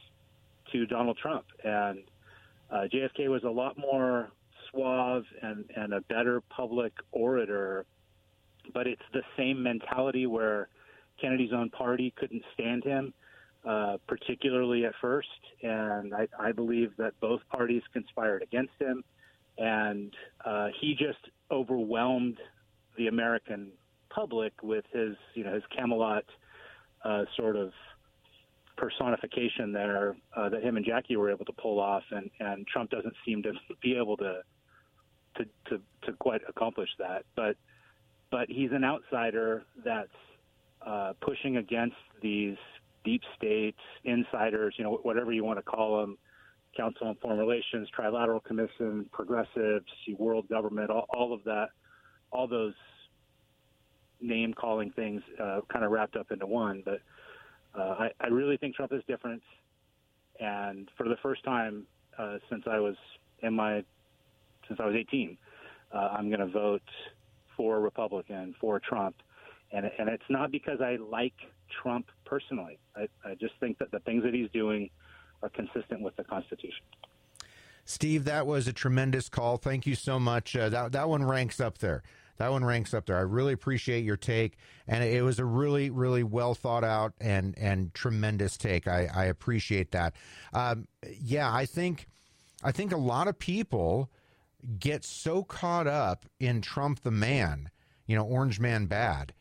[0.73, 2.01] to Donald Trump, and
[2.71, 4.33] uh, JFK was a lot more
[4.73, 7.85] suave and and a better public orator,
[8.73, 10.69] but it's the same mentality where
[11.21, 13.13] Kennedy's own party couldn't stand him.
[13.65, 15.29] Uh, particularly at first,
[15.63, 19.05] and I, I believe that both parties conspired against him
[19.59, 21.19] and uh, he just
[21.51, 22.39] overwhelmed
[22.97, 23.69] the American
[24.11, 26.25] public with his, you know, his Camelot
[27.05, 27.73] uh, sort of
[28.77, 32.91] personification there uh, that him and Jackie were able to pull off, and, and Trump
[32.91, 34.41] doesn't seem to be able to,
[35.37, 37.25] to to to quite accomplish that.
[37.37, 37.57] But
[38.31, 40.09] but he's an outsider that's
[40.87, 42.57] uh, pushing against these
[43.05, 46.17] deep state insiders, you know, whatever you want to call them,
[46.77, 49.87] Council on Foreign Relations, Trilateral Commission, progressives,
[50.19, 51.69] world government, all, all of that,
[52.31, 52.75] all those
[54.21, 56.83] name calling things uh, kind of wrapped up into one.
[56.85, 57.01] But
[57.79, 59.43] uh, I, I, really think Trump is different.
[60.39, 61.85] And for the first time
[62.19, 62.95] uh, since I was
[63.43, 63.85] in my
[64.69, 65.37] since I was 18,
[65.93, 66.83] uh, I'm going to vote
[67.57, 69.17] for Republican for Trump.
[69.73, 71.35] And, and it's not because I like
[71.83, 72.79] Trump personally.
[72.97, 74.91] I, I just think that the things that he's doing
[75.43, 76.85] are consistent with the Constitution.
[77.85, 79.57] Steve, that was a tremendous call.
[79.57, 80.55] Thank you so much.
[80.55, 82.03] Uh, that that one ranks up there.
[82.39, 83.17] That one ranks up there.
[83.17, 84.57] I really appreciate your take,
[84.87, 88.87] and it was a really, really well thought out and and tremendous take.
[88.87, 90.15] I, I appreciate that.
[90.53, 90.87] Um,
[91.21, 92.07] yeah, I think
[92.63, 94.11] I think a lot of people
[94.79, 97.71] get so caught up in Trump the man,
[98.07, 99.33] you know, Orange Man bad,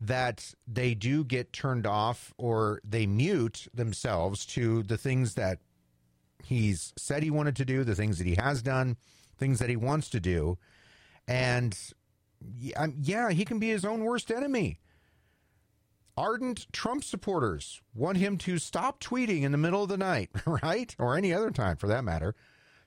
[0.00, 5.60] that they do get turned off or they mute themselves to the things that
[6.44, 8.96] he's said he wanted to do, the things that he has done,
[9.38, 10.58] things that he wants to do.
[11.26, 11.78] And
[12.56, 14.78] yeah, um, he can be his own worst enemy.
[16.16, 20.94] ardent Trump supporters want him to stop tweeting in the middle of the night, right?
[20.98, 22.34] Or any other time for that matter.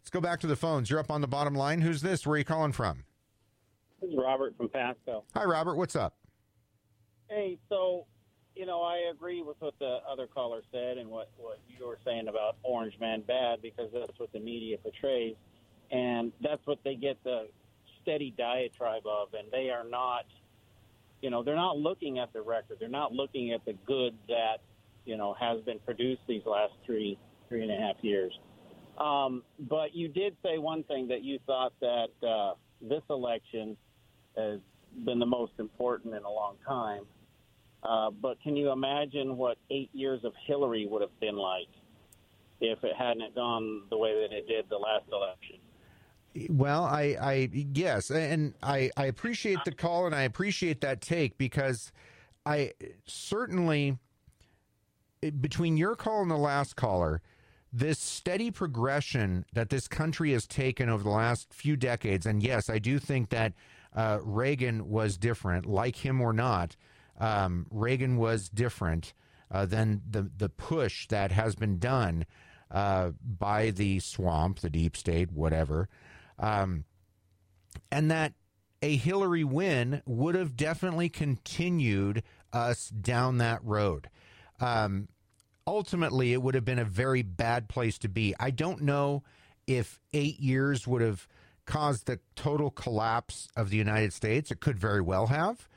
[0.08, 0.89] Let's go back to the phones.
[0.89, 1.82] You're up on the bottom line.
[1.82, 2.26] Who's this?
[2.26, 3.03] Where are you calling from?
[3.99, 5.26] This is Robert from Pasco.
[5.36, 5.76] Hi, Robert.
[5.76, 6.16] What's up?
[7.30, 8.05] Hey, so,
[8.55, 11.97] you know, I agree with what the other caller said and what, what you were
[12.05, 15.36] saying about Orange Man bad because that's what the media portrays.
[15.91, 17.49] And that's what they get the
[18.01, 19.34] steady diatribe of.
[19.34, 20.24] And they are not,
[21.22, 22.78] you know, they're not looking at the record.
[22.80, 24.60] They're not looking at the good that,
[25.03, 28.32] you know, has been produced these last three, three and a half years.
[28.97, 33.77] Um, but you did say one thing that you thought that uh, this election
[34.35, 34.59] has
[35.05, 37.03] been the most important in a long time.
[37.83, 41.67] Uh, but can you imagine what eight years of Hillary would have been like
[42.59, 45.57] if it hadn't gone the way that it did the last election?
[46.49, 51.37] Well, I, I yes, and I, I appreciate the call and I appreciate that take
[51.37, 51.91] because
[52.45, 52.73] I
[53.05, 53.97] certainly
[55.41, 57.21] between your call and the last caller,
[57.72, 62.70] this steady progression that this country has taken over the last few decades, and yes,
[62.70, 63.53] I do think that
[63.95, 66.76] uh, Reagan was different, like him or not.
[67.20, 69.13] Um, Reagan was different
[69.51, 72.26] uh, than the the push that has been done
[72.72, 75.89] uh, by the swamp, the deep state, whatever,
[76.39, 76.86] um,
[77.91, 78.34] and that
[78.82, 84.09] a Hillary win would have definitely continued us down that road.
[84.59, 85.07] Um,
[85.68, 88.34] ultimately, it would have been a very bad place to be.
[88.39, 89.24] I don't know
[89.68, 91.28] if eight years would have
[91.65, 94.49] caused the total collapse of the United States.
[94.49, 95.68] It could very well have.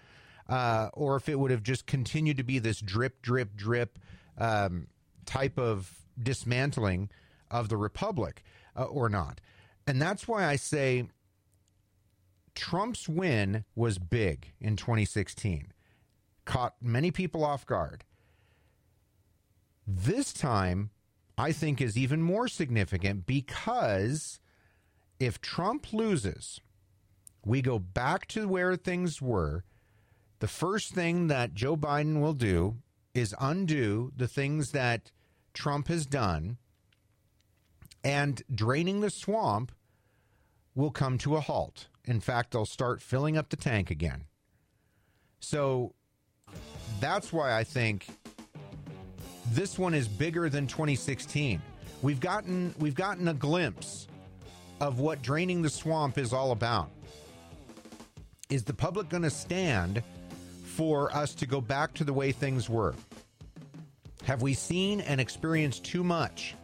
[0.48, 3.98] Uh, or if it would have just continued to be this drip, drip, drip
[4.38, 4.86] um,
[5.26, 7.10] type of dismantling
[7.50, 8.42] of the republic
[8.76, 9.40] uh, or not.
[9.86, 11.08] And that's why I say
[12.54, 15.72] Trump's win was big in 2016,
[16.44, 18.04] caught many people off guard.
[19.92, 20.90] This time,
[21.36, 24.38] I think, is even more significant because
[25.18, 26.60] if Trump loses,
[27.44, 29.64] we go back to where things were.
[30.38, 32.76] The first thing that Joe Biden will do
[33.14, 35.10] is undo the things that
[35.54, 36.58] Trump has done,
[38.04, 39.72] and draining the swamp
[40.76, 41.88] will come to a halt.
[42.04, 44.26] In fact, they'll start filling up the tank again.
[45.40, 45.94] So
[47.00, 48.06] that's why I think
[49.50, 51.60] this one is bigger than 2016.
[52.02, 54.06] We've gotten we've gotten a glimpse
[54.80, 56.90] of what draining the swamp is all about.
[58.48, 60.02] Is the public going to stand
[60.64, 62.94] for us to go back to the way things were?
[64.24, 66.54] Have we seen and experienced too much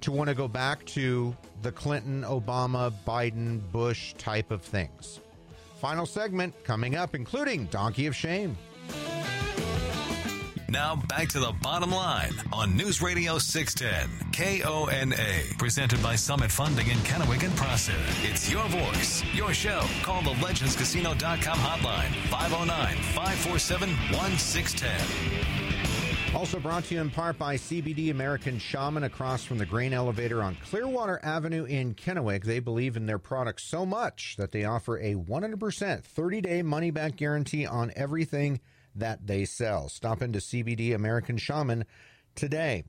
[0.00, 5.20] to want to go back to the Clinton, Obama, Biden, Bush type of things?
[5.80, 8.56] Final segment coming up, including Donkey of Shame.
[10.68, 16.88] Now back to the bottom line on News Radio 610 KONA, presented by Summit Funding
[16.88, 17.94] in Kennewick and Prosser.
[18.22, 19.82] It's your voice, your show.
[20.02, 26.34] Call the legendscasino.com hotline 509 547 1610.
[26.34, 30.42] Also brought to you in part by CBD American Shaman across from the grain elevator
[30.42, 32.42] on Clearwater Avenue in Kennewick.
[32.42, 36.90] They believe in their products so much that they offer a 100% 30 day money
[36.90, 38.58] back guarantee on everything
[38.96, 39.88] that they sell.
[39.88, 41.84] Stop into CBD American Shaman
[42.34, 42.84] today.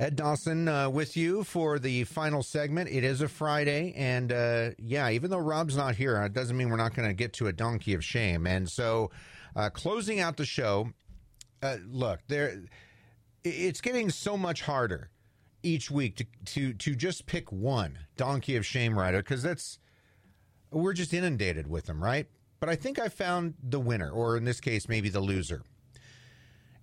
[0.00, 2.90] Ed Dawson uh, with you for the final segment.
[2.90, 6.68] It is a Friday, and uh, yeah, even though Rob's not here, it doesn't mean
[6.68, 8.46] we're not going to get to a donkey of shame.
[8.46, 9.12] And so,
[9.54, 10.90] uh, closing out the show,
[11.62, 12.62] uh, look, there,
[13.44, 15.10] it's getting so much harder
[15.62, 19.78] each week to to to just pick one donkey of shame rider because that's
[20.70, 22.26] we're just inundated with them, right?
[22.64, 25.64] But I think I found the winner, or in this case, maybe the loser.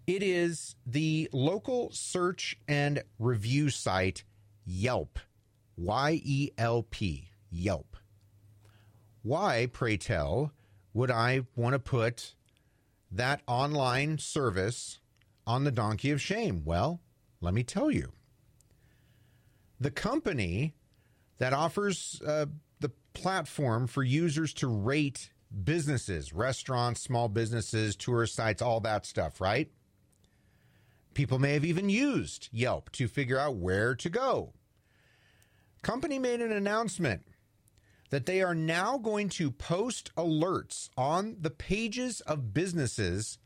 [0.05, 4.23] It is the local search and review site
[4.63, 5.17] Yelp.
[5.75, 7.29] Y E L P.
[7.49, 7.97] Yelp.
[9.23, 10.51] Why, pray tell,
[10.93, 12.35] would I want to put
[13.11, 14.99] that online service
[15.47, 16.61] on the donkey of shame?
[16.63, 17.01] Well,
[17.39, 18.11] let me tell you.
[19.79, 20.75] The company
[21.39, 22.45] that offers uh,
[22.79, 25.31] the platform for users to rate
[25.63, 29.69] businesses, restaurants, small businesses, tourist sites, all that stuff, right?
[31.13, 34.53] People may have even used Yelp to figure out where to go.
[35.81, 37.25] Company made an announcement
[38.11, 43.39] that they are now going to post alerts on the pages of businesses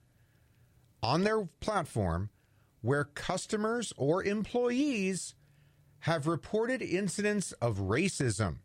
[1.01, 2.29] on their platform
[2.81, 5.35] where customers or employees
[5.99, 8.57] have reported incidents of racism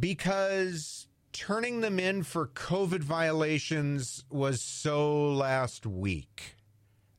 [0.00, 6.56] because turning them in for COVID violations was so last week,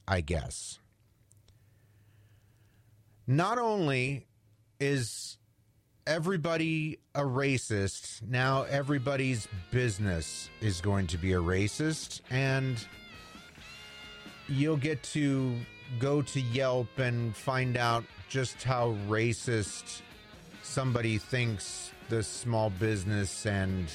[0.07, 0.79] I guess.
[3.25, 4.27] Not only
[4.79, 5.37] is
[6.05, 12.85] everybody a racist, now everybody's business is going to be a racist, and
[14.49, 15.55] you'll get to
[15.99, 20.01] go to Yelp and find out just how racist
[20.63, 23.87] somebody thinks the small business and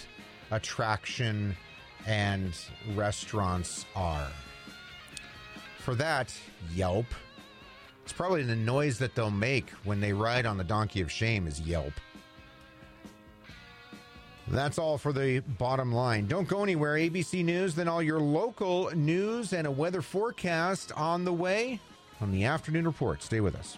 [0.51, 1.57] attraction
[2.07, 2.55] and
[2.95, 4.29] restaurants are.
[5.79, 6.35] For that,
[6.75, 7.07] Yelp.
[8.05, 11.47] It's probably the noise that they'll make when they ride on the donkey of shame
[11.47, 11.93] is Yelp.
[14.51, 16.27] That's all for the bottom line.
[16.27, 16.95] Don't go anywhere.
[16.95, 21.81] ABC News, then all your local news and a weather forecast on the way
[22.21, 23.23] on the afternoon report.
[23.23, 23.77] Stay with us.